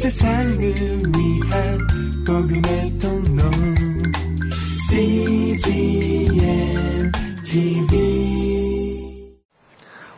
[0.00, 1.78] 세상을 위한
[2.26, 3.42] 복음의 통로
[4.88, 6.32] CGM
[7.44, 9.36] TV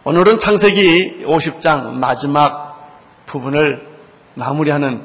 [0.05, 3.85] 오늘은 창세기 50장 마지막 부분을
[4.35, 5.03] 마무리하는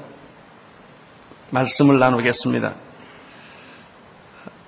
[1.49, 2.75] 말씀을 나누겠습니다.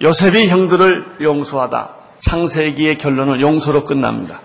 [0.02, 1.90] 요셉이 형들을 용서하다.
[2.18, 4.40] 창세기의 결론은 용서로 끝납니다.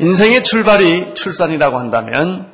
[0.00, 2.52] 인생의 출발이 출산이라고 한다면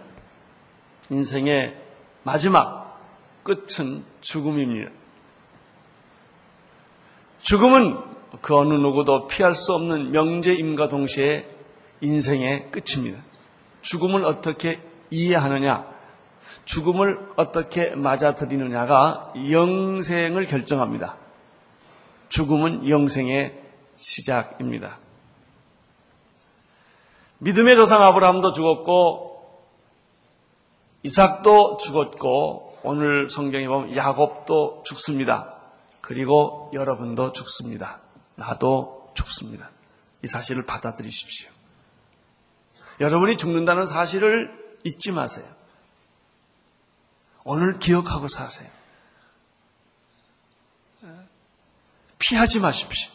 [1.10, 1.76] 인생의
[2.22, 3.00] 마지막
[3.42, 4.90] 끝은 죽음입니다.
[7.42, 7.98] 죽음은
[8.42, 11.48] 그 어느 누구도 피할 수 없는 명제임과 동시에
[12.00, 13.22] 인생의 끝입니다.
[13.80, 15.86] 죽음을 어떻게 이해하느냐,
[16.66, 21.16] 죽음을 어떻게 맞아들이느냐가 영생을 결정합니다.
[22.28, 23.58] 죽음은 영생의
[23.96, 24.98] 시작입니다.
[27.38, 29.27] 믿음의 조상 아브라함도 죽었고
[31.02, 35.56] 이삭도 죽었고 오늘 성경에 보면 야곱도 죽습니다.
[36.00, 38.00] 그리고 여러분도 죽습니다.
[38.34, 39.70] 나도 죽습니다.
[40.22, 41.50] 이 사실을 받아들이십시오.
[43.00, 45.46] 여러분이 죽는다는 사실을 잊지 마세요.
[47.44, 48.68] 오늘 기억하고 사세요.
[52.18, 53.10] 피하지 마십시오.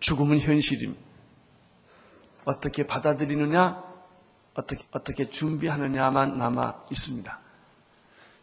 [0.00, 1.02] 죽음은 현실입니다.
[2.44, 3.82] 어떻게 받아들이느냐,
[4.54, 7.38] 어떻게, 어떻게 준비하느냐만 남아 있습니다.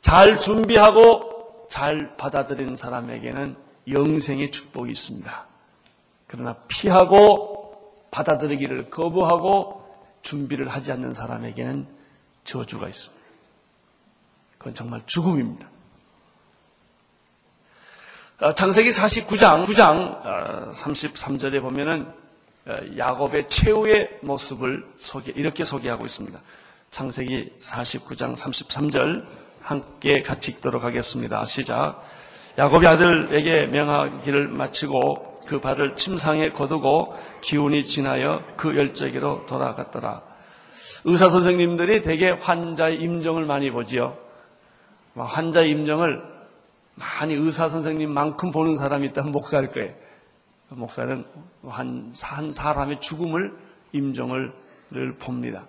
[0.02, 3.56] 잘 준비하고 잘 받아들이는 사람에게는
[3.88, 5.48] 영생의 축복이 있습니다.
[6.28, 9.80] 그러나 피하고 받아들이기를 거부하고
[10.22, 11.88] 준비를 하지 않는 사람에게는
[12.44, 13.20] 저주가 있습니다.
[14.58, 15.68] 그건 정말 죽음입니다.
[18.42, 22.14] 어, 창세기 49장, 9장 33절에 보면은 어,
[22.98, 26.40] 야곱의 최후의 모습을 소개, 이렇게 소개하고 있습니다.
[26.92, 29.26] 창세기 49장 33절
[29.62, 31.46] 함께 같이 읽도록 하겠습니다.
[31.46, 32.04] 시작.
[32.58, 40.22] 야곱이 아들에게 명하기를 마치고 그 발을 침상에 거두고 기운이 지나여 그 열정기로 돌아갔더라.
[41.06, 44.18] 의사 선생님들이 대개 환자의 임종을 많이 보지요.
[45.16, 46.22] 환자의 임종을
[46.96, 49.94] 많이 의사 선생님만큼 보는 사람이 있다면 목사일 거예요.
[50.70, 51.26] 목사는
[51.68, 53.58] 한, 한 사람의 죽음을
[53.92, 54.54] 임종을
[55.20, 55.66] 봅니다.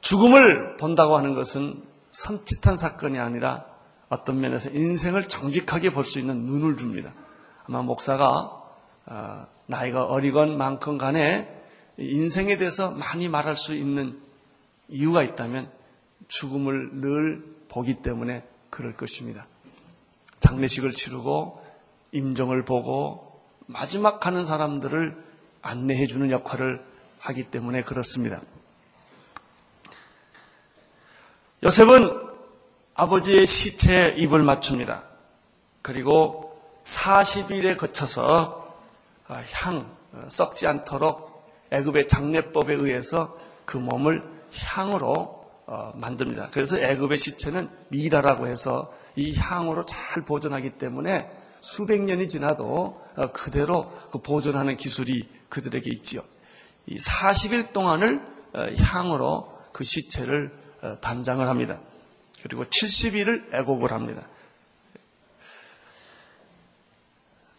[0.00, 3.64] 죽음을 본다고 하는 것은 섬찟한 사건이 아니라
[4.08, 7.12] 어떤 면에서 인생을 정직하게 볼 수 있는 눈을 줍니다.
[7.66, 8.60] 아마 목사가
[9.06, 11.62] 어, 나이가 어리건 많건 간에
[11.96, 14.18] 인생에 대해서 많이 말할 수 있는
[14.88, 15.70] 이유가 있다면
[16.28, 19.46] 죽음을 늘 보기 때문에 그럴 것입니다.
[20.40, 21.61] 장례식을 치르고
[22.12, 25.16] 임종을 보고 마지막 가는 사람들을
[25.62, 26.84] 안내해 주는 역할을
[27.18, 28.40] 하기 때문에 그렇습니다.
[31.62, 32.32] 요셉은
[32.94, 35.04] 아버지의 시체에 입을 맞춥니다.
[35.80, 38.76] 그리고 40일에 거쳐서
[39.52, 39.96] 향
[40.28, 41.32] 썩지 않도록
[41.70, 44.22] 애굽의 장례법에 의해서 그 몸을
[44.54, 46.50] 향으로 어, 만듭니다.
[46.50, 51.30] 그래서 애굽의 시체는 미라라고 해서 이 향으로 잘 보존하기 때문에
[51.62, 56.22] 수백 년이 지나도 어, 그대로 그 보존하는 기술이 그들에게 있지요.
[56.86, 58.20] 이 40일 동안을
[58.52, 60.60] 어, 향으로 그 시체를
[61.00, 61.78] 단장을 합니다.
[62.42, 64.26] 그리고 70일을 애곡을 합니다.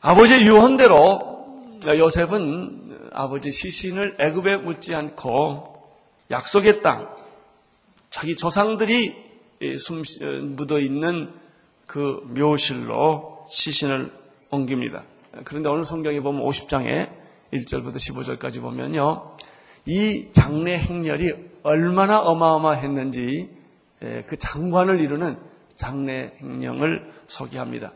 [0.02, 5.97] 아버지의 유언대로 요셉은 아버지 시신을 애굽에 묻지 않고
[6.30, 7.09] 약속의 땅,
[8.09, 9.16] 자기 조상들이
[9.78, 10.03] 숨
[10.56, 11.34] 묻어 있는
[11.88, 14.12] 그 묘실로 시신을
[14.50, 15.03] 옮깁니다.
[15.44, 17.09] 그런데 오늘 성경에 보면 50장에
[17.53, 19.38] 1절부터 15절까지 보면요.
[19.86, 23.50] 이 장례 행렬이 얼마나 어마어마했는지
[24.28, 25.38] 그 장관을 이루는
[25.75, 27.94] 장례 행령을 소개합니다.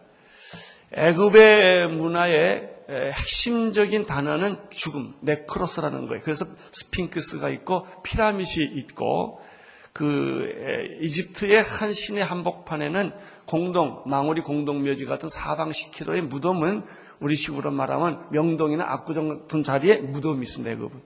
[0.94, 6.22] 애굽의 문화의 핵심적인 단어는 죽음, 네크로스라는 거예요.
[6.24, 9.42] 그래서 스핑크스가 있고 피라밋이 있고
[9.92, 13.12] 그 이집트의 한 신의 한복판에는
[13.48, 16.86] 공동 망우리 공동묘지 같은 사방 10km의 무덤은
[17.20, 20.72] 우리 식으로 말하면 명동이나 압구정 같은 자리에 무덤이 있습니다.
[20.74, 21.02] 애굽은.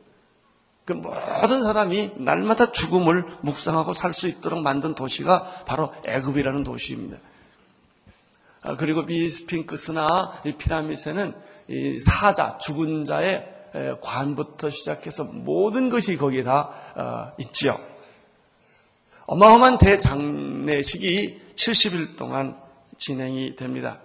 [0.83, 7.17] 그 모든 사람이 날마다 죽음을 묵상하고 살 수 있도록 만든 도시가 바로 애굽이라는 도시입니다.
[8.63, 11.33] 아, 그리고 이 스핑크스나 이 피라미드에는
[11.69, 13.47] 이 사자, 죽은 자의
[14.01, 17.77] 관부터 시작해서 모든 것이 거기에 다 어, 있지요.
[19.27, 22.55] 어마어마한 대장례식이 70일 동안
[22.97, 23.99] 진행이 됩니다.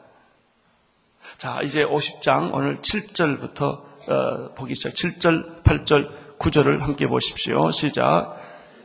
[1.38, 4.93] 자, 이제 50장 오늘 7절부터 어, 보기 시작.
[4.93, 7.70] 7절, 8절, 9절을 함께 보십시오.
[7.70, 8.37] 시작.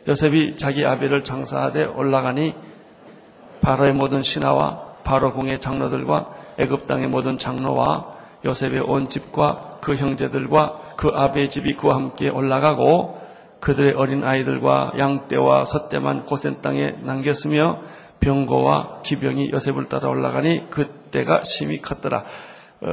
[0.08, 2.56] 요셉이 자기 아비를 장사하되 올라가니
[3.60, 8.16] 바로의 모든 신하와 바로 궁의 장로들과 애굽 땅의 모든 장로와
[8.46, 13.22] 요셉의 온 집과 그 형제들과 그 아비의 집이 그와 함께 올라가고
[13.60, 17.82] 그들의 어린 아이들과 양떼와 숫대만 고센 땅에 남겼으며
[18.22, 22.24] 병거와 기병이 요셉을 따라 올라가니 그때가 심히 컸더라.
[22.82, 22.88] 어,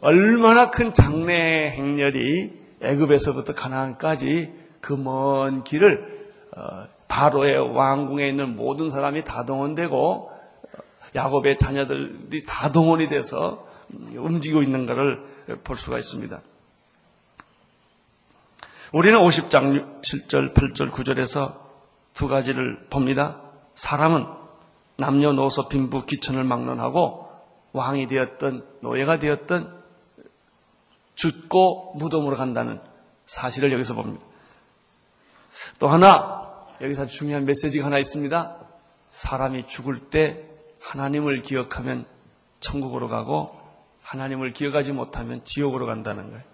[0.00, 9.24] 얼마나 큰 장래 행렬이 애굽에서부터 가나안까지 그 먼 길을 어, 바로의 왕궁에 있는 모든 사람이
[9.24, 10.30] 다 동원되고
[11.14, 15.20] 야곱의 자녀들이 다 동원이 돼서 움직이고 있는 것을
[15.64, 16.40] 볼 수가 있습니다.
[18.92, 21.54] 우리는 50장 7절, 8절, 9절에서
[22.14, 23.40] 두 가지를 봅니다.
[23.74, 24.26] 사람은
[25.00, 27.28] 남녀노소 빈부 기천을 막론하고
[27.72, 29.80] 왕이 되었던 노예가 되었던
[31.14, 32.80] 죽고 무덤으로 간다는
[33.26, 34.24] 사실을 여기서 봅니다.
[35.78, 38.56] 또 하나 여기서 중요한 메시지가 하나 있습니다.
[39.10, 40.44] 사람이 죽을 때
[40.80, 42.06] 하나님을 기억하면
[42.60, 43.58] 천국으로 가고
[44.02, 46.44] 하나님을 기억하지 못하면 지옥으로 간다는 거예요.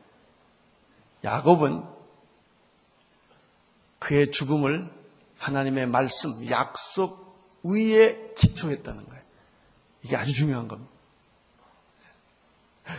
[1.24, 1.84] 야곱은
[3.98, 4.90] 그의 죽음을
[5.38, 7.25] 하나님의 말씀, 약속
[7.68, 9.22] 위에 기초했다는 거예요.
[10.02, 10.90] 이게 아주 중요한 겁니다.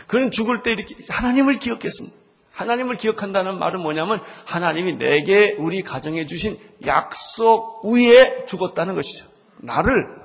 [0.06, 2.16] 그는 죽을 때 이렇게 하나님을 기억했습니다.
[2.52, 9.28] 하나님을 기억한다는 말은 뭐냐면 하나님이 내게 우리 가정에 주신 약속 위에 죽었다는 것이죠.
[9.58, 10.18] 나를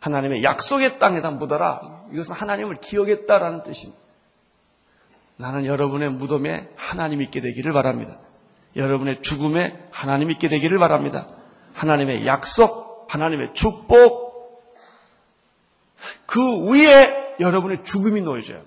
[0.00, 2.04] 하나님의 약속의 땅에다 묻어라.
[2.12, 4.00] 이것은 하나님을 기억했다라는 뜻입니다.
[5.36, 8.18] 나는 여러분의 무덤에 하나님 있게 되기를 바랍니다.
[8.74, 11.28] 여러분의 죽음에 하나님 있게 되기를 바랍니다.
[11.74, 14.26] 하나님의 약속, 하나님의 축복,
[16.26, 18.62] 그 위에 여러분의 죽음이 놓여져요.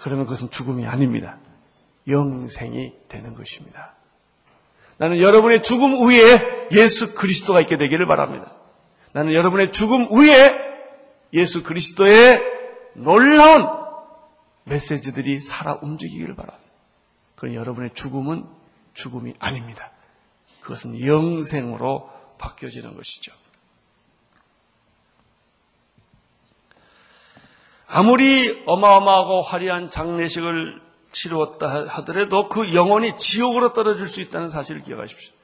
[0.00, 1.38] 그러면 그것은 죽음이 아닙니다.
[2.06, 3.94] 영생이 되는 것입니다.
[4.96, 8.52] 나는 여러분의 죽음 위에 예수 그리스도가 있게 되기를 바랍니다.
[9.12, 10.68] 나는 여러분의 죽음 위에
[11.32, 12.40] 예수 그리스도의
[12.94, 13.68] 놀라운
[14.64, 16.68] 메시지들이 살아 움직이기를 바랍니다.
[17.36, 18.46] 그럼 여러분의 죽음은
[18.94, 19.90] 죽음이 아닙니다.
[20.60, 23.32] 그것은 영생으로 바뀌어지는 것이죠.
[27.86, 35.34] 아무리 어마어마하고 화려한 장례식을 치루었다 하더라도 그 영혼이 지옥으로 떨어질 수 있다는 사실을 기억하십시오.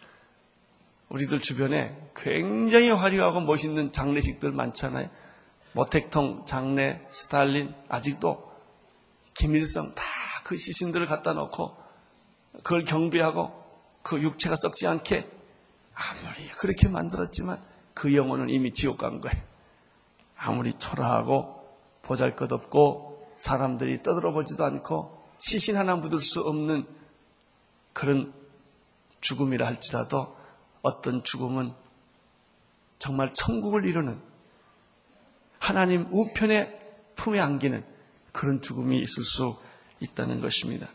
[1.09, 5.09] 우리들 주변에 굉장히 화려하고 멋있는 장례식들 많잖아요.
[5.73, 8.53] 모택통, 장례, 스탈린, 아직도
[9.35, 10.03] 김일성 다
[10.45, 11.75] 그 시신들을 갖다 놓고
[12.63, 13.65] 그걸 경비하고
[14.03, 15.29] 그 육체가 썩지 않게
[15.95, 17.63] 아무리 그렇게 만들었지만
[17.95, 19.43] 그 영혼은 이미 지옥 간 거예요.
[20.37, 26.87] 아무리 초라하고 보잘 것 없고 사람들이 떠들어보지도 않고 시신 하나 묻을 수 없는
[27.93, 28.33] 그런
[29.21, 30.37] 죽음이라 할지라도
[30.83, 31.73] 어떤 죽음은
[32.99, 34.21] 정말 천국을 이루는
[35.59, 36.79] 하나님 우편의
[37.17, 37.85] 품에 안기는
[38.33, 39.57] 그런 죽음이 있을 수
[40.01, 40.89] 있다는 것입니다.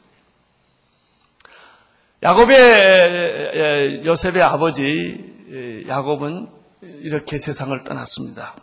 [2.22, 6.50] 야곱의 요셉의 아버지 야곱은
[6.82, 8.56] 이렇게 세상을 떠났습니다.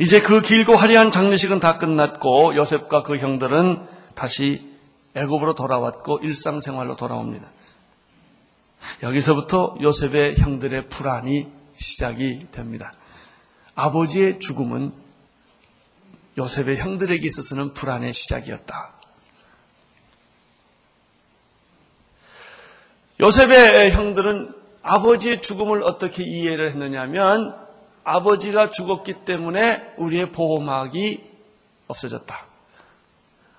[0.00, 4.66] 이제 그 길고 화려한 장례식은 다 끝났고 요셉과 그 형들은 다시
[5.14, 7.48] 애굽으로 돌아왔고 일상생활로 돌아옵니다.
[9.02, 12.92] 여기서부터 요셉의 형들의 불안이 시작이 됩니다.
[13.74, 14.92] 아버지의 죽음은
[16.38, 18.97] 요셉의 형들에게 있어서는 불안의 시작이었다.
[23.20, 27.54] 요셉의 형들은 아버지의 죽음을 어떻게 이해를 했느냐면
[28.04, 31.28] 아버지가 죽었기 때문에 우리의 보호막이
[31.88, 32.36] 없어졌다.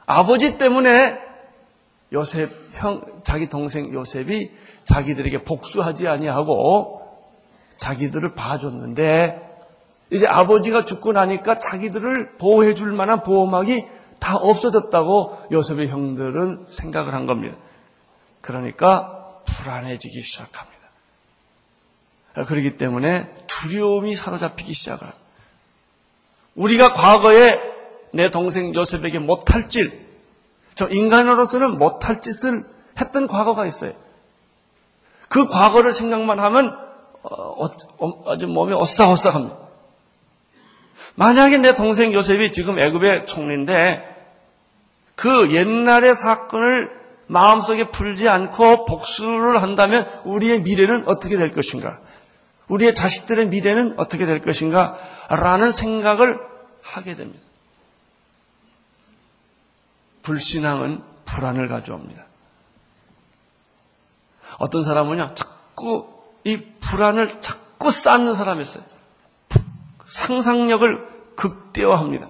[0.05, 1.19] 아버지 때문에
[2.13, 4.49] 요셉 형 자기 동생 요셉이
[4.85, 7.01] 자기들에게 복수하지 아니하고
[7.77, 9.47] 자기들을 봐줬는데
[10.11, 13.85] 이제 아버지가 죽고 나니까 자기들을 보호해 줄 만한 보호막이
[14.19, 17.55] 다 없어졌다고 요셉의 형들은 생각을 한 겁니다.
[18.41, 19.18] 그러니까
[19.59, 20.79] 불안해지기 시작합니다.
[22.47, 25.19] 그렇기 때문에 두려움이 사로잡히기 시작을 합니다.
[26.55, 27.59] 우리가 과거에
[28.11, 29.91] 내 동생 요셉에게 못할 짓,
[30.75, 32.63] 저 인간으로서는 못할 짓을
[32.99, 33.93] 했던 과거가 있어요.
[35.27, 36.77] 그 과거를 생각만 하면
[37.21, 39.57] 어, 어, 아주 몸이 오싹오싹합니다.
[41.15, 44.17] 만약에 내 동생 요셉이 지금 애굽의 총리인데
[45.15, 46.98] 그 옛날의 사건을
[47.29, 51.99] 마음속에 풀지 않고 복수를 한다면 우리의 미래는 어떻게 될 것인가?
[52.67, 54.97] 우리의 자식들의 미래는 어떻게 될 것인가?
[55.29, 56.39] 라는 생각을
[56.81, 57.39] 하게 됩니다.
[60.23, 62.25] 불신앙은 불안을 가져옵니다.
[64.57, 66.09] 어떤 사람은요, 자꾸
[66.43, 68.83] 이 불안을 자꾸 쌓는 사람이 있어요.
[70.05, 72.27] 상상력을 극대화합니다.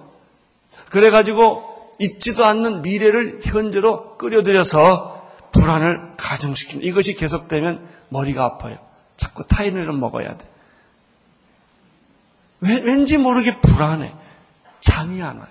[0.90, 1.69] 그래가지고
[2.00, 8.78] 있지도 않는 미래를 현재로 끌어들여서 불안을 가중시키는 이것이 계속되면 머리가 아파요.
[9.16, 10.48] 자꾸 타이레놀을 먹어야 돼.
[12.60, 14.14] 왠지 모르게 불안해.
[14.80, 15.48] 잠이 안 와요.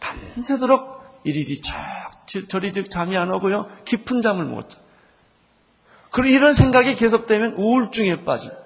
[0.00, 1.60] 밤새도록 이리뒤
[2.48, 3.68] 저리뒤 잠이 안 오고요.
[3.84, 4.78] 깊은 잠을 못 자.
[6.10, 8.60] 그리고 이런 생각이 계속되면 우울증에 빠집니다.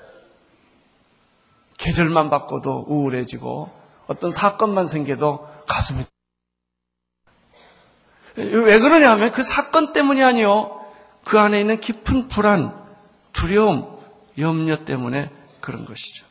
[1.78, 3.70] 계절만 바꿔도 우울해지고
[4.06, 6.04] 어떤 사건만 생겨도 가슴이
[8.36, 10.80] 왜 그러냐면 그 사건 때문이 아니요.
[11.24, 12.72] 그 안에 있는 깊은 불안,
[13.32, 13.96] 두려움,
[14.38, 16.24] 염려 때문에 그런 것이죠.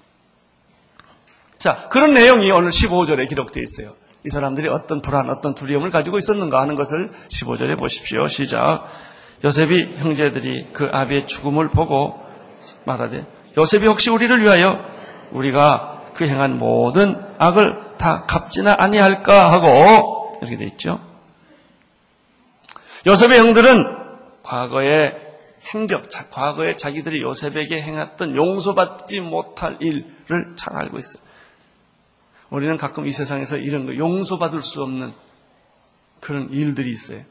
[1.57, 3.95] 자, 그런 내용이 오늘 15절에 기록되어 있어요.
[4.25, 8.27] 이 사람들이 어떤 불안, 어떤 두려움을 가지고 있었는가 하는 것을 15절에 보십시오.
[8.27, 8.85] 시작.
[9.43, 12.19] 요셉이 형제들이 그 아비의 죽음을 보고
[12.85, 13.25] 말하되
[13.57, 14.79] 요셉이 혹시 우리를 위하여
[15.31, 20.99] 우리가 그 행한 모든 악을 다 갚지나 아니할까 하고 이렇게 돼 있죠.
[23.07, 23.83] 요셉의 형들은
[24.43, 25.21] 과거의
[25.73, 31.23] 행적, 과거에 자기들이 요셉에게 행했던 용서받지 못할 일을 잘 알고 있어요.
[32.49, 35.13] 우리는 가끔 이 세상에서 이런 거 용서받을 수 없는
[36.19, 37.21] 그런 일들이 있어요.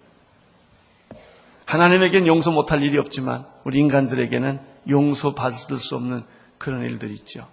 [1.67, 6.25] 하나님에겐 용서 못할 일이 없지만 우리 인간들에게는 용서받을 수 없는
[6.59, 7.49] 그런 일들이 있죠.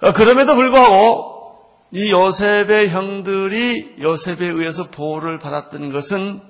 [0.00, 1.37] 어, 그럼에도 불구하고
[1.90, 6.40] 이 요셉의 형들이 요셉에 의해서 보호를 받았던 것은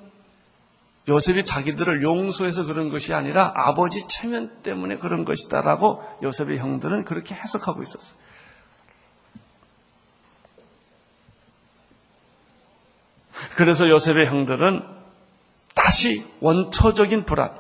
[1.09, 7.83] 요셉이 자기들을 용서해서 그런 것이 아니라 아버지 체면 때문에 그런 것이다라고 요셉의 형들은 그렇게 해석하고
[7.83, 8.19] 있었어요.
[13.57, 14.83] 그래서 요셉의 형들은
[15.75, 17.57] 다시 원초적인 불안,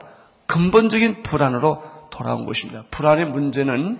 [0.46, 2.84] 근본적인 불안으로 돌아온 것입니다.
[2.90, 3.98] 불안의 문제는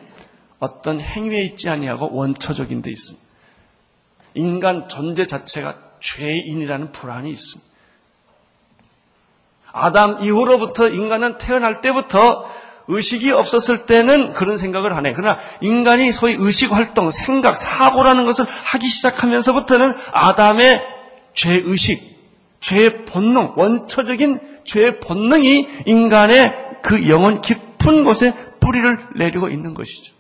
[0.59, 3.28] 어떤 행위에 있지 아니하고 원초적인 데 있습니다.
[4.39, 7.69] 인간 존재 자체가 죄인이라는 불안이 있습니다.
[9.73, 12.49] 아담 이후로부터 인간은 태어날 때부터
[12.87, 15.13] 의식이 없었을 때는 그런 생각을 하네.
[15.15, 20.83] 그러나 인간이 소위 의식 활동, 생각, 사고라는 것을 하기 시작하면서부터는 아담의
[21.35, 22.01] 죄의식,
[22.61, 30.18] 죄의 본능, 원초적인 죄의 본능이 인간의 그 영혼 깊은 곳에 뿌리를 내리고 있는 것이죠.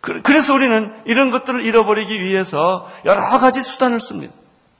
[0.00, 4.32] 그래서 우리는 이런 것들을 잃어버리기 위해서 여러 가지 수단을 씁니다.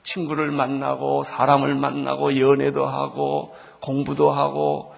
[0.03, 4.95] 친구를 만나고 사람을 만나고 연애도 하고 공부도 하고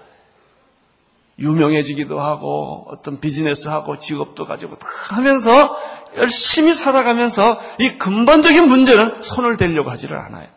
[1.38, 4.76] 유명해지기도 하고 어떤 비즈니스 하고 직업도 가지고
[5.08, 5.76] 하면서
[6.16, 10.48] 열심히 살아가면서 이 근본적인 문제는 손을 대려고 하지를 않아요.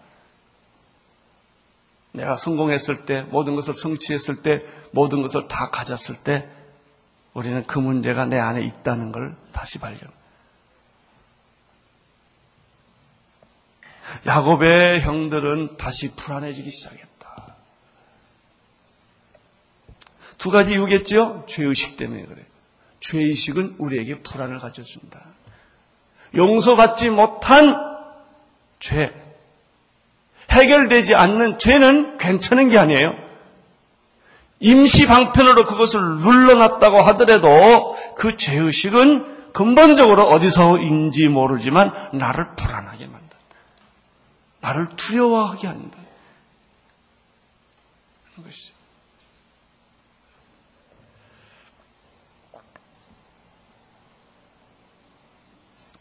[2.12, 6.48] 내가 성공했을 때 모든 것을 성취했을 때 모든 것을 다 가졌을 때
[7.34, 10.10] 우리는 그 문제가 내 안에 있다는 걸 다시 발견.
[14.26, 17.56] 야곱의 형들은 다시 불안해지기 시작했다.
[20.38, 21.46] 두 가지 이유겠죠?
[21.48, 22.46] 죄의식 때문에 그래요.
[23.00, 25.26] 죄의식은 우리에게 불안을 가져준다.
[26.36, 27.76] 용서받지 못한
[28.80, 29.14] 죄.
[30.52, 33.33] 해결되지 않는 죄는 괜찮은 게 아니에요.
[34.64, 43.36] 임시 방편으로 그것을 눌러놨다고 하더라도 그 죄의식은 근본적으로 어디서인지 모르지만 나를 불안하게 만든다.
[44.62, 45.98] 나를 두려워하게 한다.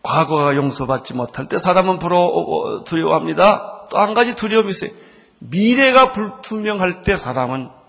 [0.03, 3.87] 과거가 용서받지 못할 때 사람은 부러 두려워합니다.
[3.91, 4.91] 또 한 가지 두려움이 있어요.
[5.39, 7.82] 미래가 불투명할 때 사람은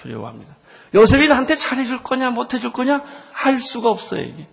[0.00, 0.56] 두려워합니다.
[0.94, 3.02] 요셉이 나한테 잘해줄 거냐, 못해줄 거냐,
[3.32, 4.48] 할 수가 없어요, 이게.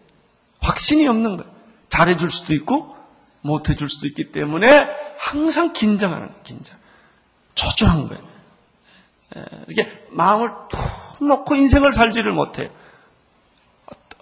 [0.60, 1.52] 확신이 없는 거예요.
[1.90, 2.96] 잘해줄 수도 있고,
[3.42, 6.78] 못해줄 수도 있기 때문에 항상 긴장하는 거예요, 긴장.
[7.54, 8.24] 초조한 거예요.
[9.38, 12.70] 예, 이렇게 마음을 툭 놓고 인생을 살지를 못해요.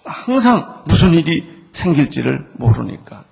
[0.04, 3.24] 항상 무슨 일이 생길지를 모르니까.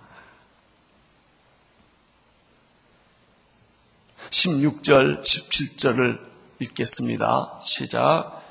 [4.30, 6.31] 16절, 17절을
[6.62, 7.60] 읽겠습니다.
[7.62, 8.42] 시작.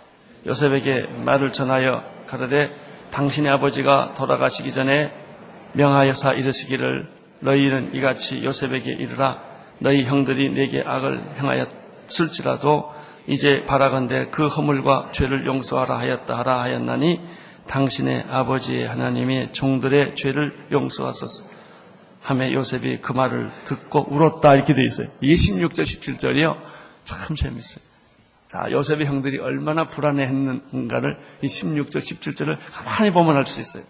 [0.46, 2.72] 요셉에게 말을 전하여 가르되
[3.12, 5.14] 당신의 아버지가 돌아가시기 전에
[5.74, 7.08] 명하여사 이르시기를
[7.40, 9.42] 너희는 이같이 요셉에게 이르라
[9.80, 12.94] 너희 형들이 내게 악을 행하였을지라도
[13.28, 17.22] 이제 바라건대 그 허물과 죄를 용서하라 하였다 하라 하였나니
[17.68, 21.46] 당신의 아버지 하나님이 종들의 죄를 용서하소서
[22.22, 25.08] 하며 요셉이 그 말을 듣고 울었다 이렇게 돼 있어요.
[25.22, 26.58] 26절 17절이요.
[27.04, 27.91] 참 재밌어요.
[28.52, 33.86] 자, 요셉의 형들이 얼마나 불안해했는가를 이 16절 17절을 가만히 보면 알 수 있어요.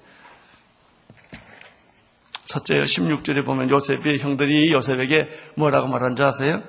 [2.46, 6.62] 첫째 16절에 보면 요셉의 형들이 요셉에게 뭐라고 말한 줄 아세요?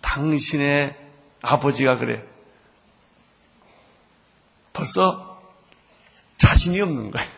[0.00, 0.94] 당신의
[1.42, 2.22] 아버지가 그래.
[4.72, 5.42] 벌써
[6.36, 7.28] 자신이 없는 거예요.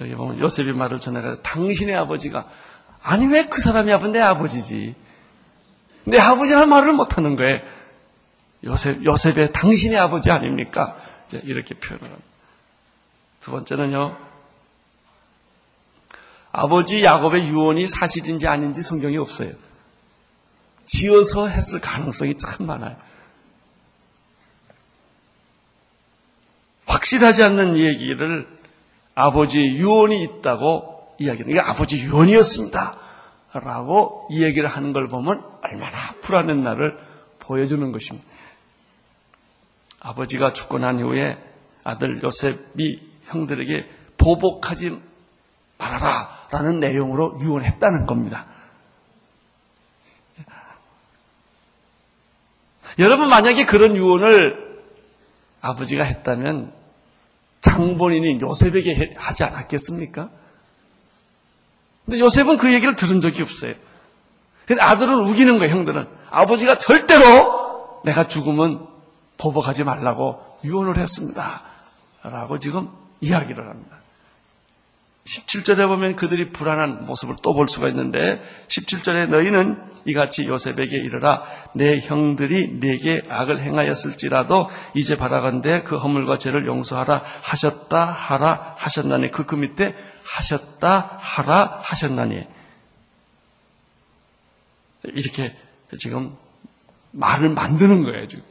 [0.00, 2.48] 여기 보면 요셉이 말을 전해가 당신의 아버지가
[3.02, 4.94] 아니 왜 그 사람이 아픈 내 아버지지.
[6.04, 7.60] 내 아버지라는 말을 못하는 거예요.
[8.64, 10.96] 요셉, 요셉의 당신의 아버지 아닙니까?
[11.32, 12.24] 이렇게 표현을 합니다.
[13.40, 14.16] 두 번째는요,
[16.52, 19.52] 아버지 야곱의 유언이 사실인지 아닌지 성경이 없어요.
[20.86, 22.96] 지어서 했을 가능성이 참 많아요.
[26.86, 28.46] 확실하지 않는 얘기를
[29.14, 32.98] 아버지 유언이 있다고 이야기하는 게 아버지 유언이었습니다.
[33.54, 36.98] 라고 이 얘기를 하는 걸 보면 얼마나 불안한 날을
[37.38, 38.28] 보여주는 것입니다.
[40.00, 41.38] 아버지가 죽고 난 이후에
[41.84, 45.00] 아들 요셉이 형들에게 보복하지
[45.78, 48.46] 말아라 라는 내용으로 유언했다는 겁니다.
[52.98, 54.82] 여러분 만약에 그런 유언을
[55.62, 56.72] 아버지가 했다면
[57.62, 60.28] 장본인이 요셉에게 하지 않았겠습니까?
[62.04, 63.74] 근데 요셉은 그 얘기를 들은 적이 없어요.
[64.72, 66.06] 근데 아들은 우기는 거예요, 형들은.
[66.30, 68.86] 아버지가 절대로 내가 죽으면
[69.36, 71.60] 보복하지 말라고 유언을 했습니다.
[72.22, 72.88] 라고 지금
[73.20, 73.96] 이야기를 합니다.
[75.26, 81.42] 17절에 보면 그들이 불안한 모습을 또 볼 수가 있는데 17절에 너희는 이같이 요셉에게 이르라
[81.74, 89.44] 내 형들이 내게 악을 행하였을지라도 이제 바라건대 그 허물과 죄를 용서하라 하셨다 하라 하셨나니 그,
[89.44, 92.46] 그 밑에 하셨다 하라 하셨나니
[95.04, 95.56] 이렇게
[95.98, 96.36] 지금
[97.12, 98.44] 말을 만드는 거예요 지금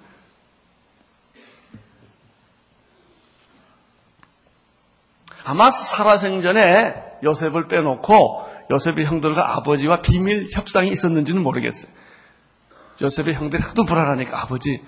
[5.43, 11.91] 아마 살아생전에 요셉을 빼놓고 요셉의 형들과 아버지와 비밀 협상이 있었는지는 모르겠어요.
[13.02, 14.82] 요셉의 형들이 하도 불안하니까 아버지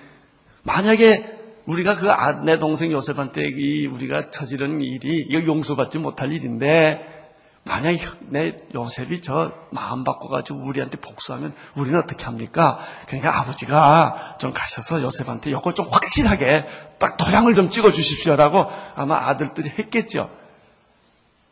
[0.63, 7.22] 만약에 우리가 그 내 동생 요셉한테 이 우리가 저지른 일이 이거 용서받지 못할 일인데
[7.65, 12.79] 만약 내 요셉이 저 마음 바꿔가지고 우리한테 복수하면 우리는 어떻게 합니까?
[13.07, 16.65] 그러니까 아버지가 좀 가셔서 요셉한테 이거 좀 확실하게
[16.99, 20.29] 딱 도장을 좀 찍어 주십시오라고 아마 아들들이 했겠죠.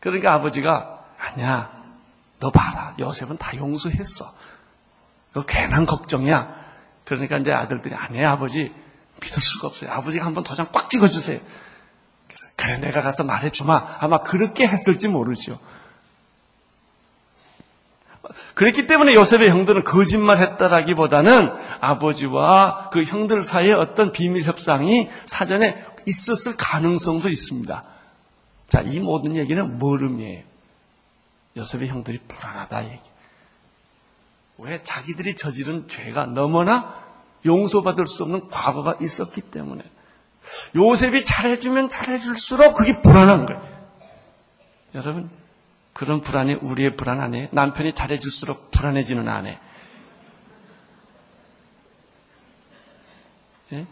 [0.02, 1.72] 그러니까 아버지가 아니야
[2.40, 4.30] 너 봐라 요셉은 다 용서했어.
[5.32, 6.60] 그 괜한 걱정이야.
[7.06, 8.74] 그러니까 이제 아들들이 아니야 아버지
[9.22, 9.92] 믿을 수가 없어요.
[9.92, 11.40] 아버지가 한번 도장 꽉 찍어 주세요.
[12.28, 13.98] 그래서 그래 내가 가서 말해주마.
[14.00, 15.58] 아마 그렇게 했을지 모르죠.
[18.54, 27.30] 그랬기 때문에 요셉의 형들은 거짓말했다라기보다는 아버지와 그 형들 사이에 어떤 비밀 협상이 사전에 있었을 가능성도
[27.30, 27.84] 있습니다.
[28.70, 30.44] 자, 이 모든 얘기는 모름이에요.
[31.58, 33.00] 요셉의 형들이 불안하다 얘기.
[34.58, 37.02] 왜 자기들이 저지른 죄가 너무나
[37.46, 39.84] 용서받을 수 없는 과거가 있었기 때문에
[40.76, 43.72] 요셉이 잘해주면 잘해줄수록 그게 불안한 거예요.
[44.96, 45.30] 여러분
[45.94, 47.50] 그런 불안이 우리의 불안 아니에요?
[47.52, 49.60] 남편이 잘해줄수록 불안해지는 아내.
[53.74, 53.86] 예?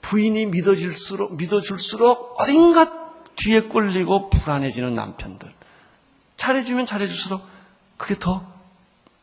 [0.00, 3.04] 부인이 믿어질수록 믿어줄수록 어딘가
[3.36, 5.52] 뒤에 꼴리고 불안해지는 남편들.
[6.36, 7.46] 잘해주면 잘해줄수록
[7.96, 8.46] 그게 더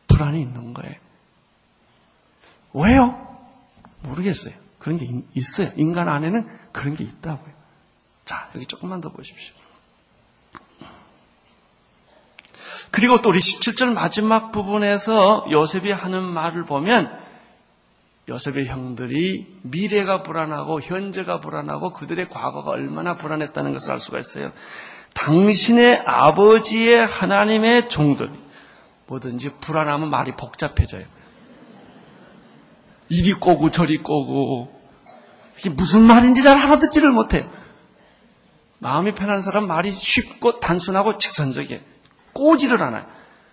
[0.08, 0.94] 불안이 있는 거예요.
[2.72, 3.38] 왜요?
[4.02, 4.54] 모르겠어요.
[4.78, 5.70] 그런 게 있어요.
[5.76, 7.52] 인간 안에는 그런 게 있다고요.
[8.24, 9.54] 자, 여기 조금만 더 보십시오.
[12.92, 17.10] 그리고 또 우리 17절 마지막 부분에서 요셉이 하는 말을 보면
[18.28, 24.52] 요셉의 형들이 미래가 불안하고 현재가 불안하고 그들의 과거가 얼마나 불안했다는 것을 알 수가 있어요.
[25.14, 28.30] 당신의 아버지의 하나님의 종들
[29.06, 31.06] 뭐든지 불안하면 말이 복잡해져요.
[33.08, 34.80] 이리 꼬고 저리 꼬고
[35.58, 37.48] 이게 무슨 말인지 잘 알아듣지를 못해요.
[38.80, 41.91] 마음이 편한 사람 말이 쉽고 단순하고 직선적이에요.
[42.32, 43.06] 꼬지를 않아요.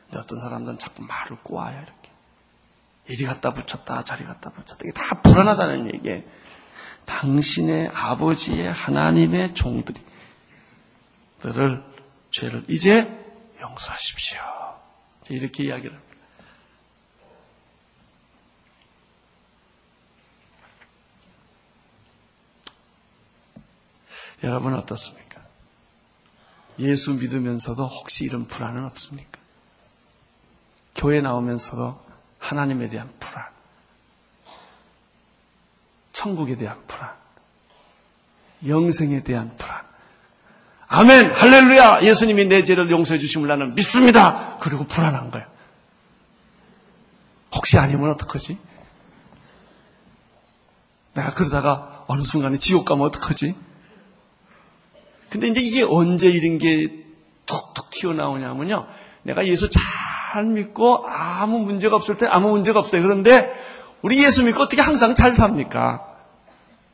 [0.05, 1.77] 근데 어떤 사람들은 자꾸 말을 꼬아요.
[1.77, 2.09] 이렇게.
[3.07, 4.77] 이리 갖다 붙였다, 저리 갖다 붙였다.
[4.83, 6.23] 이게 다 불안하다는 얘기예요.
[7.05, 9.99] 당신의 아버지의 하나님의 종들이
[11.39, 11.83] 들을
[12.31, 13.07] 죄를 이제
[13.59, 14.39] 용서하십시오.
[15.29, 16.09] 이렇게 이야기를 합니다.
[24.43, 25.28] 여러분 어떻습니까?
[26.79, 29.39] 예수 믿으면서도 혹시 이런 불안은 없습니까?
[30.95, 31.99] 교회 나오면서도
[32.39, 33.45] 하나님에 대한 불안,
[36.13, 37.13] 천국에 대한 불안,
[38.65, 39.87] 영생에 대한 불안.
[40.87, 42.03] 아멘, 할렐루야!
[42.03, 44.57] 예수님이 내 죄를 용서해 주심을 나는 믿습니다!
[44.59, 45.45] 그리고 불안한 거예요.
[47.53, 48.57] 혹시 아니면 어떡하지?
[51.13, 53.55] 내가 그러다가 어느 순간에 지옥 가면 어떡하지?
[55.29, 57.05] 근데 이제 이게 언제 이런 게
[57.45, 58.87] 톡톡 튀어나오냐면요.
[59.23, 63.01] 내가 예수 잘 믿고 아무 문제가 없을 때 아무 문제가 없어요.
[63.01, 63.51] 그런데
[64.01, 66.05] 우리 예수 믿고 어떻게 항상 잘 삽니까?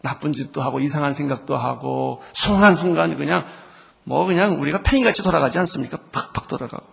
[0.02, 3.46] 나쁜 짓도 하고 이상한 생각도 하고 순간순간 그냥
[4.04, 5.98] 뭐 그냥 우리가 팽이같이 돌아가지 않습니까?
[6.12, 6.86] 팍팍 돌아가고.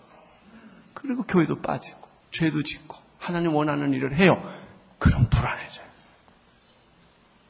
[0.95, 2.01] 그리고 교회도 빠지고
[2.31, 4.43] 죄도 짓고 하나님 원하는 일을 해요.
[4.99, 5.87] 그럼 불안해져요.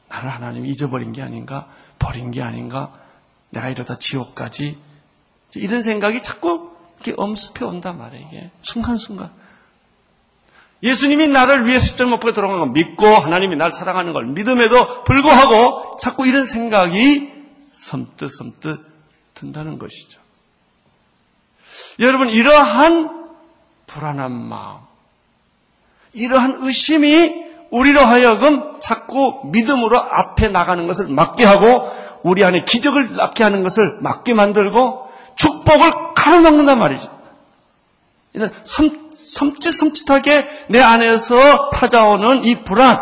[0.09, 1.67] 나를 하나님 잊어버린 게 아닌가?
[1.97, 2.91] 버린 게 아닌가?
[3.53, 4.77] 내가 이러다 지옥까지
[5.55, 8.27] 이런 생각이 자꾸 이렇게 엄습해 온단 말이에요.
[8.27, 9.31] 이게 순간순간.
[10.81, 15.97] 예수님이 나를 위해 십자가 못 박에 들어간 걸 믿고 하나님이 날 사랑하는 걸 믿음에도 불구하고
[15.97, 17.31] 자꾸 이런 생각이
[17.75, 18.85] 섬뜩 섬뜩
[19.35, 20.19] 든다는 것이죠.
[21.99, 23.27] 여러분 이러한
[23.87, 24.79] 불안한 마음,
[26.13, 31.91] 이러한 의심이 우리로 하여금 자꾸 믿음으로 앞에 나가는 것을 막게 하고
[32.23, 37.09] 우리 안에 기적을 낳게 하는 것을 막게 만들고 축복을 가로막는단 말이죠.
[38.63, 38.89] 섬,
[39.23, 42.99] 섬찟섬찟하게 내 안에서 찾아오는 이 불안,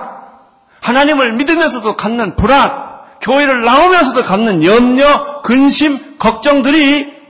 [0.81, 7.21] 하나님을 믿으면서도 갖는 불안, 교회를 나오면서도 갖는 염려, 근심, 걱정들이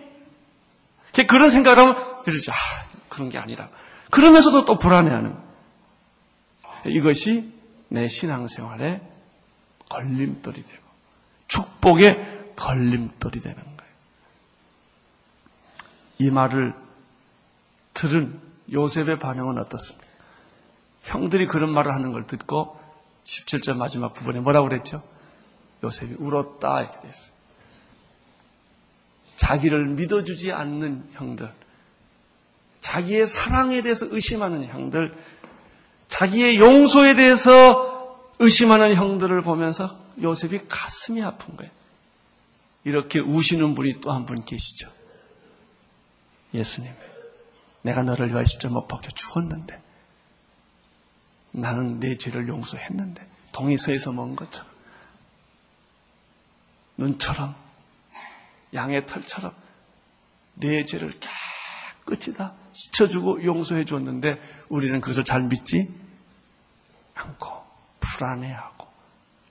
[1.27, 2.51] 그런 생각을 하면 이러죠.
[2.51, 2.56] 아,
[3.10, 3.67] 그런 게 아니라.
[4.10, 5.36] 그러면서도 또 불안해하는.
[6.86, 7.51] 이것이
[7.89, 9.01] 내 신앙생활에
[9.89, 10.81] 걸림돌이 되고
[11.52, 13.94] 축복의 걸림돌이 되는 거예요.
[16.20, 16.74] 이 말을
[17.94, 18.40] 들은
[18.72, 20.08] 요셉의 반응은 어떻습니까?
[21.04, 22.80] 형들이 그런 말을 하는 걸 듣고
[23.26, 25.04] 17절 마지막 부분에 뭐라고 그랬죠?
[25.84, 27.34] 요셉이 울었다 이렇게 됐어요.
[29.36, 31.52] 자기를 믿어주지 않는 형들,
[32.80, 35.14] 자기의 사랑에 대해서 의심하는 형들,
[36.08, 38.01] 자기의 용서에 대해서
[38.41, 41.71] 의심하는 형들을 보면서 요셉이 가슴이 아픈 거예요.
[42.84, 44.89] 이렇게 우시는 분이 또 한 분 계시죠.
[46.51, 46.91] 예수님,
[47.84, 49.80] 내가 너를 위하여 십자 못 박혀 죽었는데,
[51.51, 54.67] 나는 내 죄를 용서했는데, 동의서에서 먼 것처럼,
[56.97, 57.56] 눈처럼,
[58.73, 59.54] 양의 털처럼,
[60.56, 61.13] 내 죄를
[62.06, 65.93] 깨끗이 다 씻어주고 용서해 주었는데, 우리는 그것을 잘 믿지
[67.13, 67.61] 않고,
[68.22, 68.88] 불안해하고,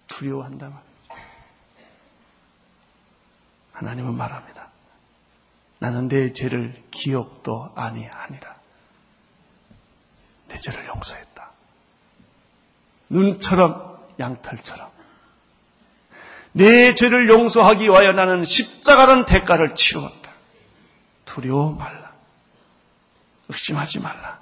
[0.06, 1.24] 두려워한다 말이죠.
[3.72, 4.68] 하나님은 말합니다.
[5.80, 8.54] 나는 내 죄를 기억도 아니하니라.
[10.48, 11.50] 내 죄를 용서했다.
[13.08, 14.88] 눈처럼 양털처럼
[16.52, 20.32] 내 죄를 용서하기 위하여 나는 십자가라는 대가를 치루었다.
[21.24, 22.12] 두려워 말라.
[23.48, 24.39] 의심하지 말라.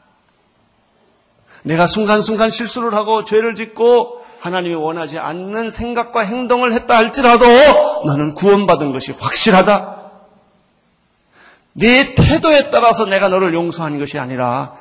[1.62, 7.44] 내가 순간순간 실수를 하고 죄를 짓고 하나님이 원하지 않는 생각과 행동을 했다 할지라도
[8.06, 9.96] 너는 구원받은 것이 확실하다.
[11.72, 14.74] 내 태도에 따라서 내가 너를 용서하는 것이 아니라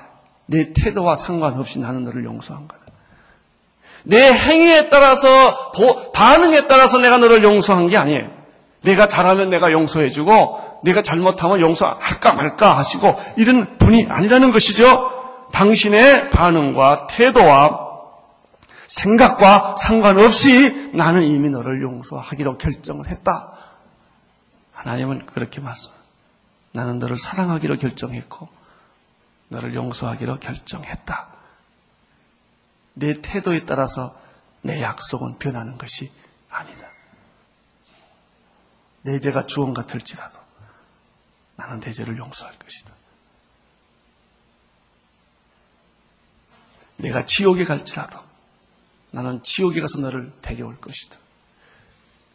[0.46, 2.82] 내 태도와 상관없이 나는 너를 용서한 거다.
[4.04, 5.72] 내 행위에 따라서
[6.14, 8.30] 반응에 따라서 내가 너를 용서한 게 아니에요.
[8.82, 15.17] 내가 잘하면 내가 용서해주고 내가 잘못하면 용서할까 말까 하시고 이런 분이 아니라는 것이죠.
[15.52, 17.88] 당신의 반응과 태도와
[18.88, 23.54] 생각과 상관없이 나는 이미 너를 용서하기로 결정을 했다.
[24.74, 26.08] 하나님은 그렇게 말씀하셨습니다.
[26.72, 28.48] 나는 너를 사랑하기로 결정했고
[29.50, 31.28] 너를 용서하기로 결정했다.
[32.94, 34.18] 내 태도에 따라서
[34.62, 36.12] 내 약속은 변하는 것이
[36.50, 36.88] 아니다.
[39.04, 40.38] 내 죄가 주원 같을지라도
[41.56, 42.97] 나는 내 죄를 용서할 것이다.
[46.98, 48.20] 내가 지옥에 갈지라도
[49.12, 51.18] 나는 지옥에 가서 너를 데려올 것이다.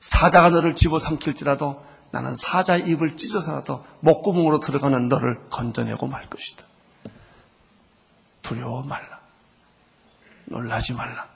[0.01, 6.65] 사자가 너를 집어삼킬지라도 나는 사자의 입을 찢어서라도 목구멍으로 들어가는 너를 건져내고 말 것이다.
[8.43, 9.21] 두려워 말라.
[10.47, 11.27] 놀라지 말라.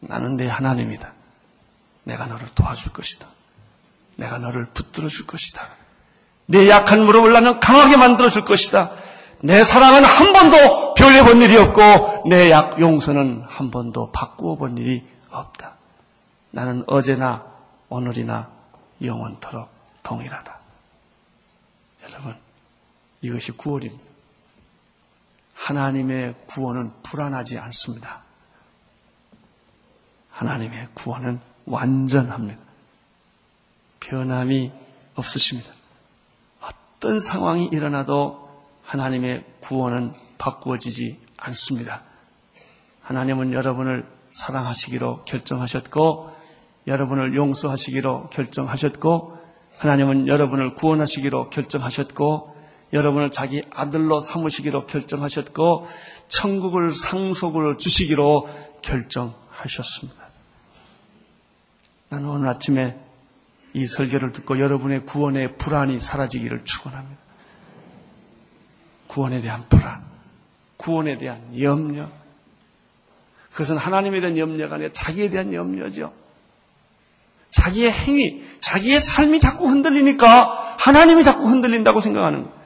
[0.00, 1.12] 나는 내 하나님이다.
[2.04, 3.28] 내가 너를 도와줄 것이다.
[4.16, 5.68] 내가 너를 붙들어 줄 것이다.
[6.46, 8.90] 내 약한 무릎을 나는 강하게 만들어 줄 것이다.
[9.40, 14.76] 내 사랑은 한 번도 변해 본 일이 없고 내 약 용서는 한 번도 바꾸어 본
[14.76, 15.76] 일이 없다.
[16.50, 17.46] 나는 어제나
[17.88, 18.50] 오늘이나
[19.00, 19.68] 영원토록
[20.02, 20.58] 동일하다.
[22.02, 22.36] 여러분,
[23.22, 24.02] 이것이 구원입니다.
[25.54, 28.22] 하나님의 구원은 불안하지 않습니다.
[30.32, 32.60] 하나님의 구원은 완전합니다.
[34.00, 34.72] 변함이
[35.14, 35.70] 없으십니다.
[36.60, 38.48] 어떤 상황이 일어나도
[38.82, 42.02] 하나님의 구원은 바꾸어지지 않습니다.
[43.02, 46.30] 하나님은 여러분을 사랑하시기로 결정하셨고,
[46.86, 49.38] 여러분을 용서하시기로 결정하셨고,
[49.78, 52.56] 하나님은 여러분을 구원하시기로 결정하셨고,
[52.92, 55.86] 여러분을 자기 아들로 삼으시기로 결정하셨고,
[56.28, 58.48] 천국을 상속을 주시기로
[58.82, 60.28] 결정하셨습니다.
[62.10, 62.98] 나는 오늘 아침에
[63.74, 67.18] 이 설교를 듣고 여러분의 구원의 불안이 사라지기를 축원합니다.
[69.06, 70.04] 구원에 대한 불안,
[70.78, 72.08] 구원에 대한 염려.
[73.52, 76.12] 그것은 하나님에 대한 염려가 아니라 자기에 대한 염려죠.
[77.50, 82.58] 자기의 행위, 자기의 삶이 자꾸 흔들리니까 하나님이 자꾸 흔들린다고 생각하는 거예요.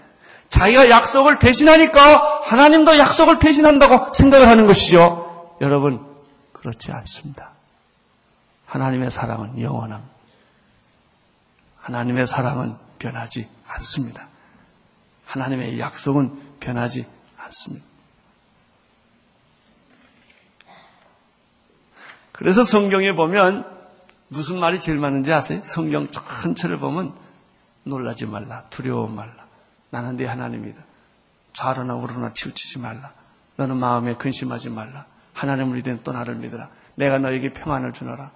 [0.48, 5.56] 자기가 약속을 배신하니까 하나님도 약속을 배신한다고 생각을 하는 것이죠.
[5.62, 6.04] 여러분,
[6.52, 7.52] 그렇지 않습니다.
[8.66, 10.12] 하나님의 사랑은 영원합니다.
[11.80, 14.28] 하나님의 사랑은 변하지 않습니다.
[15.24, 17.06] 하나님의 약속은 변하지
[17.38, 17.91] 않습니다.
[22.32, 23.64] 그래서 성경에 보면
[24.28, 25.60] 무슨 말이 제일 많은지 아세요?
[25.62, 27.14] 성경 전체를 보면
[27.84, 29.46] 놀라지 말라, 두려워 말라.
[29.90, 30.80] 나는 네 하나님이다.
[31.52, 33.12] 좌로나 우로나 치우치지 말라.
[33.56, 35.04] 너는 마음에 근심하지 말라.
[35.34, 36.68] 하나님을 믿으면 또 나를 믿으라.
[36.94, 38.30] 내가 너에게 평안을 주노라.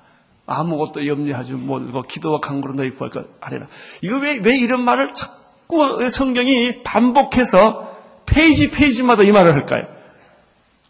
[0.46, 3.66] 아무것도 염려하지 말고 기도와 간구로 너희 구할 것 아니라.
[4.02, 9.86] 이거 왜, 왜 이런 말을 자꾸 성경이 반복해서 페이지 페이지마다 이 말을 할까요?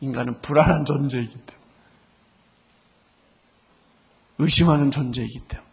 [0.01, 1.66] 인간은 불안한 존재이기 때문에.
[4.39, 5.67] 의심하는 존재이기 때문에.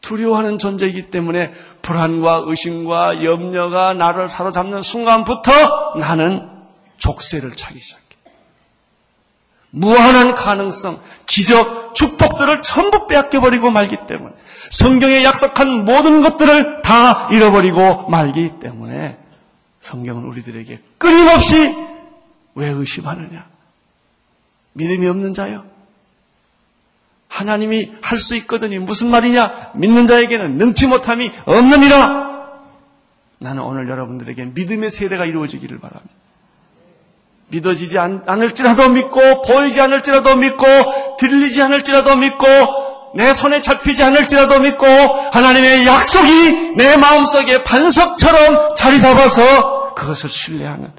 [0.00, 6.48] 두려워하는 존재이기 때문에 불안과 의심과 염려가 나를 사로잡는 순간부터 나는
[6.98, 8.04] 족쇄를 차기 시작해.
[9.70, 14.34] 무한한 가능성, 기적, 축복들을 전부 빼앗겨버리고 말기 때문에
[14.70, 19.18] 성경에 약속한 모든 것들을 다 잃어버리고 말기 때문에
[19.80, 21.74] 성경은 우리들에게 끊임없이
[22.54, 23.46] 왜 의심하느냐?
[24.72, 25.64] 믿음이 없는 자요?
[27.28, 28.80] 하나님이 할 수 있거든요.
[28.80, 29.72] 무슨 말이냐?
[29.74, 32.28] 믿는 자에게는 능치 못함이 없느니라.
[33.38, 36.12] 나는 오늘 여러분들에게 믿음의 세례가 이루어지기를 바랍니다.
[37.50, 40.66] 믿어지지 않을지라도 믿고 보이지 않을지라도 믿고
[41.18, 42.46] 들리지 않을지라도 믿고
[43.14, 50.90] 내 손에 잡히지 않을지라도 믿고 하나님의 약속이 내 마음속에 반석처럼 자리 잡아서 그것을 신뢰하는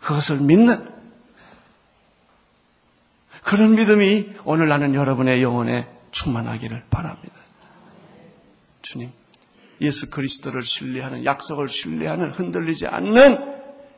[0.00, 0.78] 그것을 믿는
[3.50, 7.34] 그런 믿음이 오늘 나는 여러분의 영혼에 충만하기를 바랍니다.
[8.80, 9.10] 주님,
[9.80, 13.38] 예수 그리스도를 신뢰하는 약속을 신뢰하는 흔들리지 않는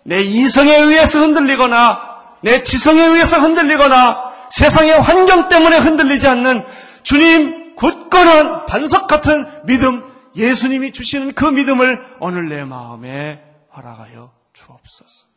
[0.04, 6.64] 내 이성에 의해서 흔들리거나 내 지성에 의해서 흔들리거나 세상의 환경 때문에 흔들리지 않는
[7.02, 10.02] 주님 굳건한 반석 같은 믿음
[10.34, 13.44] 예수님이 주시는 그 믿음을 오늘 내 마음에
[13.76, 15.31] 허락하여 주옵소서.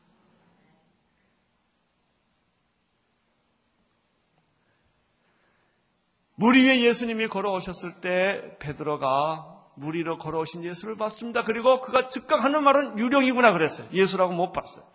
[6.35, 11.43] 물 위에 예수님이 걸어오셨을 때 베드로가 물 위로 걸어오신 예수를 봤습니다.
[11.43, 13.87] 그리고 그가 즉각 하는 말은 유령이구나 그랬어요.
[13.91, 14.85] 예수라고 못 봤어요.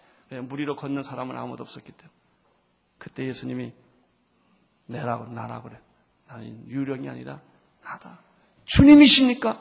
[0.43, 2.15] 물 위로 걷는 사람은 아무도 없었기 때문에.
[2.99, 3.73] 그때 예수님이
[4.87, 5.81] 내라고 나라고 그래.
[6.29, 7.41] 나는 유령이 아니라
[7.83, 8.19] 나다.
[8.65, 9.59] 주님이십니까?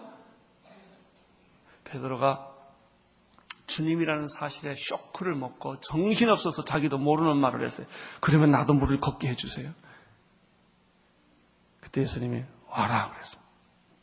[1.85, 2.47] 베드로가
[3.67, 7.87] 주님이라는 사실에 쇼크를 먹고 정신없어서 자기도 모르는 말을 했어요.
[8.19, 9.71] 그러면 나도 물을 걷게 해주세요.
[11.89, 13.37] 그때 예수님이 와라 그랬어.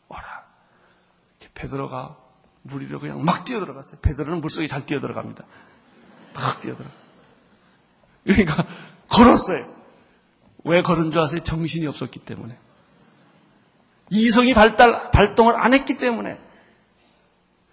[0.09, 0.45] 와라.
[1.55, 2.17] 베드로가
[2.63, 4.01] 물 위로 그냥 막 뛰어들어갔어요.
[4.01, 5.45] 베드로는 물속에 잘 뛰어들어갑니다.
[6.35, 6.89] 탁 뛰어들어.
[8.25, 8.67] 그러니까
[9.09, 9.73] 걸었어요.
[10.65, 11.41] 왜 걸은 줄 아세요?
[11.41, 12.59] 정신이 없었기 때문에.
[14.11, 16.39] 이성이 발달, 발동을 안 했기 때문에.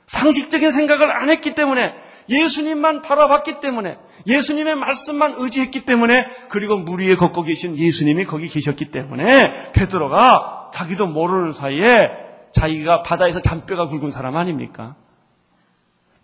[0.06, 1.96] 상식적인 생각을 안 했기 때문에.
[2.30, 3.98] 예수님만 바라봤기 때문에.
[4.28, 6.26] 예수님의 말씀만 의지했기 때문에.
[6.50, 9.72] 그리고 물 위에 걷고 계신 예수님이 거기 계셨기 때문에.
[9.74, 12.12] 베드로가 자기도 모르는 사이에
[12.52, 14.96] 자기가 바다에서 잔뼈가 굵은 사람 아닙니까?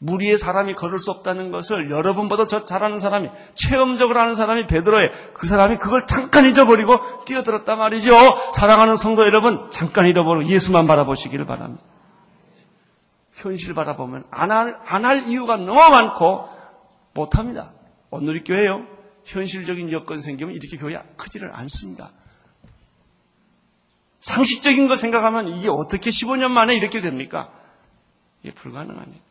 [0.01, 5.09] 물 위에 사람이 걸을 수 없다는 것을 여러분보다 더 잘하는 사람이 체험적으로 하는 사람이 베드로에
[5.33, 8.15] 그 사람이 그걸 잠깐 잊어버리고 뛰어들었단 말이죠.
[8.53, 11.83] 사랑하는 성도 여러분 잠깐 잃어버리고 예수만 바라보시기를 바랍니다.
[13.39, 16.49] 현실 바라보면 안 할 안 할 이유가 너무 많고
[17.13, 17.71] 못합니다.
[18.09, 18.85] 오늘 이 교회요.
[19.23, 22.11] 현실적인 여건 생기면 이렇게 교회 크지를 않습니다.
[24.19, 27.49] 상식적인 거 생각하면 이게 어떻게 15년 만에 이렇게 됩니까?
[28.43, 29.23] 이게 불가능합니다.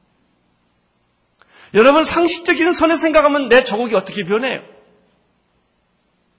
[1.75, 4.61] 여러분 상식적인 선에 생각하면 내 조국이 어떻게 변해요?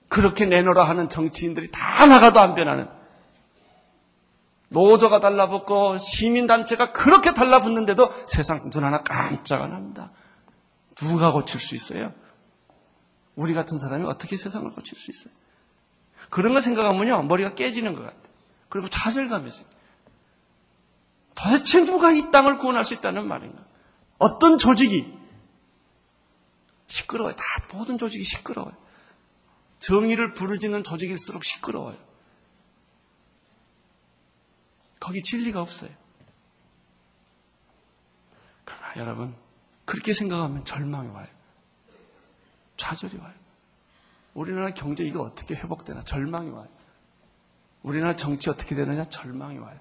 [0.08, 2.88] 그렇게 내놓으라 하는 정치인들이 다 나가도 안 변하는
[4.70, 10.12] 노조가 달라붙고 시민단체가 그렇게 달라붙는데도 세상 눈 하나 깜짝 안 합니다.
[10.94, 12.12] 누가 고칠 수 있어요?
[13.34, 15.34] 우리 같은 사람이 어떻게 세상을 고칠 수 있어요?
[16.30, 18.22] 그런 거 생각하면요, 머리가 깨지는 것 같아요.
[18.68, 19.66] 그리고 좌절감이 있어요.
[21.34, 23.64] 도대체 누가 이 땅을 구원할 수 있다는 말인가?
[24.18, 25.12] 어떤 조직이
[26.86, 27.34] 시끄러워요.
[27.34, 28.74] 다 모든 조직이 시끄러워요.
[29.80, 31.96] 정의를 부르짖는 조직일수록 시끄러워요.
[35.00, 35.90] 거기 진리가 없어요.
[38.64, 39.34] 그러나 여러분,
[39.84, 41.26] 그렇게 생각하면 절망이 와요.
[42.76, 43.34] 좌절이 와요.
[44.34, 46.68] 우리나라 경제 이거 어떻게 회복되나 절망이 와요.
[47.82, 49.78] 우리나라 정치 어떻게 되느냐 절망이 와요.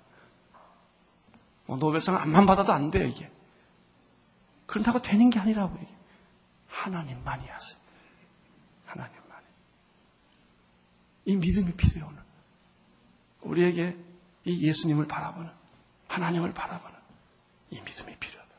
[1.65, 3.31] 뭐 노벨상 안만 받아도 안 돼요 이게.
[4.65, 5.93] 그런다고 되는 게 아니라고 이게.
[6.67, 7.79] 하나님만이 하세요.
[8.85, 9.45] 하나님만이.
[11.25, 12.23] 이 믿음이 필요해요 오늘.
[13.41, 14.08] 우리에게
[14.49, 15.51] 이 예수님을 바라보는
[16.07, 16.97] 하나님을 바라보는
[17.69, 18.51] 이 믿음이 필요하다.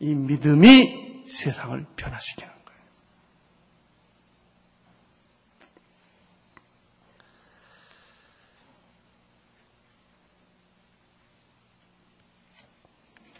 [0.00, 2.52] 이 믿음이 세상을 변화시키는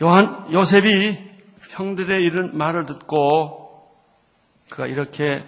[0.01, 0.11] 거예요.
[0.11, 1.33] 요한 요셉이
[1.71, 3.95] 형들의 이런 말을 듣고
[4.71, 5.45] 그가 이렇게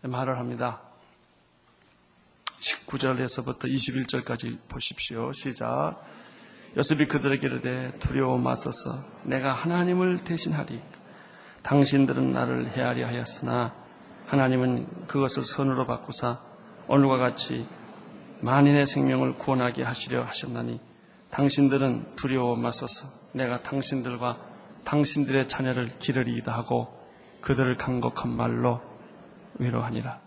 [0.00, 0.85] 말을 합니다.
[2.60, 5.32] 19절에서부터 21절까지 보십시오.
[5.32, 6.02] 시작.
[6.76, 10.80] 요셉이 그들에게 이르되 두려워 마소서 내가 하나님을 대신하리.
[11.62, 13.74] 당신들은 나를 헤아려 하였으나
[14.26, 16.40] 하나님은 그것을 선으로 바꾸사
[16.88, 17.66] 오늘과 같이
[18.40, 20.80] 만인의 생명을 구원하게 하시려 하셨나니
[21.30, 24.38] 당신들은 두려워 마소서 내가 당신들과
[24.84, 26.88] 당신들의 자녀를 기르리이다 하고
[27.40, 28.80] 그들을 강곡한 말로
[29.58, 30.20] 위로하니라.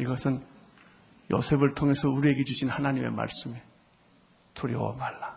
[0.00, 0.53] 이것은
[1.30, 3.62] 요셉을 통해서 우리에게 주신 하나님의 말씀에
[4.54, 5.36] 두려워 말라.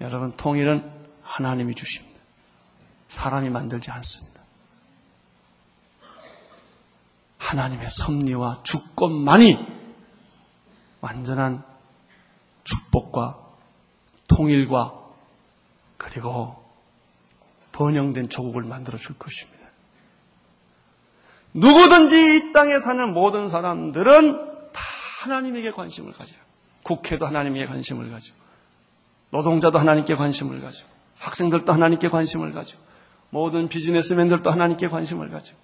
[0.00, 0.90] 여러분, 통일은
[1.22, 2.20] 하나님이 주십니다.
[3.08, 4.40] 사람이 만들지 않습니다.
[7.38, 9.58] 하나님의 섭리와 주권만이
[11.00, 11.62] 완전한
[12.64, 13.38] 축복과
[14.28, 15.04] 통일과
[15.98, 16.64] 그리고
[17.72, 19.53] 번영된 조국을 만들어 줄 것입니다.
[21.54, 24.82] 누구든지 이 땅에 사는 모든 사람들은 다
[25.20, 26.38] 하나님에게 관심을 가져요.
[26.82, 28.36] 국회도 하나님에게 관심을 가지고,
[29.30, 32.82] 노동자도 하나님께 관심을 가지고, 학생들도 하나님께 관심을 가지고,
[33.30, 35.58] 모든 비즈니스맨들도 하나님께 관심을 가지고,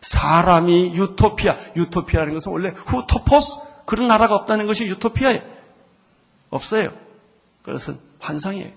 [0.00, 5.42] 사람이 유토피아, 유토피아라는 것은 원래 후토포스, 그런 나라가 없다는 것이 유토피아예요.
[6.50, 6.92] 없어요.
[7.62, 8.72] 그것은 환상이에요.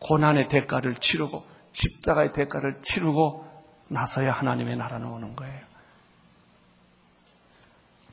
[0.00, 3.47] 고난의 대가를 치르고, 십자가의 대가를 치르고,
[3.88, 5.66] 나서야 하나님의 나라는 오는 거예요.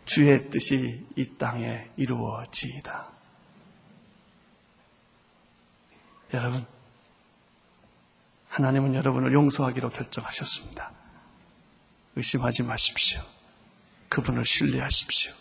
[0.06, 3.10] 주의 뜻이 이 땅에 이루어지이다.
[6.34, 6.66] 여러분,
[8.50, 10.92] 하나님은 여러분을 용서하기로 결정하셨습니다.
[12.16, 13.22] 의심하지 마십시오.
[14.10, 15.34] 그분을 신뢰하십시오.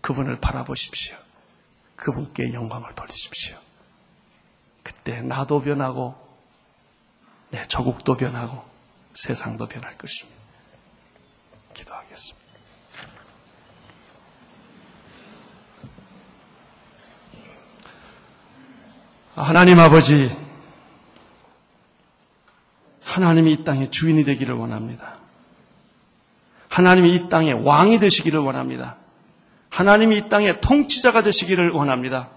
[0.00, 1.16] 그분을 바라보십시오.
[1.96, 3.58] 그분께 영광을 돌리십시오.
[4.82, 6.14] 그때 나도 변하고
[7.50, 8.69] 내 조국도 변하고
[9.12, 10.40] 세상도 변할 것입니다.
[11.74, 12.40] 기도하겠습니다.
[19.34, 20.36] 하나님 아버지,
[23.02, 25.18] 하나님이 이 땅의 주인이 되기를 원합니다.
[26.68, 28.96] 하나님이 이 땅의 왕이 되시기를 원합니다.
[29.70, 32.30] 하나님이 이 땅의 통치자가 되시기를 원합니다.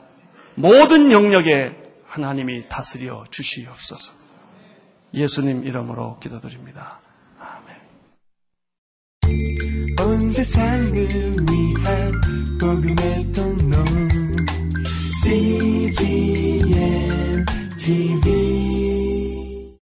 [0.55, 1.75] 모든 영역에
[2.07, 4.22] 하나님이 다스려 주시옵소서.
[5.13, 6.99] 예수님 이름으로 기도드립니다.
[7.39, 7.77] 아멘.